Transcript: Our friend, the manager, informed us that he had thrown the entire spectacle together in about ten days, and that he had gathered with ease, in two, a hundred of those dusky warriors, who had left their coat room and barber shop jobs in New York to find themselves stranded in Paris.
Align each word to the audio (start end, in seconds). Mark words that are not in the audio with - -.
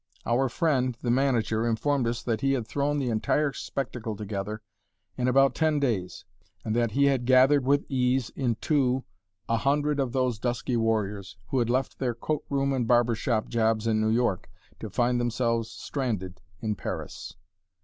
Our 0.25 0.49
friend, 0.49 0.97
the 1.03 1.11
manager, 1.11 1.63
informed 1.67 2.07
us 2.07 2.23
that 2.23 2.41
he 2.41 2.53
had 2.53 2.65
thrown 2.67 2.97
the 2.97 3.09
entire 3.11 3.53
spectacle 3.53 4.15
together 4.15 4.63
in 5.15 5.27
about 5.27 5.53
ten 5.53 5.79
days, 5.79 6.25
and 6.65 6.75
that 6.75 6.93
he 6.93 7.05
had 7.05 7.27
gathered 7.27 7.65
with 7.65 7.85
ease, 7.87 8.31
in 8.31 8.55
two, 8.55 9.03
a 9.47 9.57
hundred 9.57 9.99
of 9.99 10.11
those 10.11 10.39
dusky 10.39 10.75
warriors, 10.75 11.37
who 11.49 11.59
had 11.59 11.69
left 11.69 11.99
their 11.99 12.15
coat 12.15 12.43
room 12.49 12.73
and 12.73 12.87
barber 12.87 13.13
shop 13.13 13.47
jobs 13.47 13.85
in 13.85 14.01
New 14.01 14.09
York 14.09 14.49
to 14.79 14.89
find 14.89 15.21
themselves 15.21 15.69
stranded 15.69 16.41
in 16.61 16.73
Paris. 16.73 17.35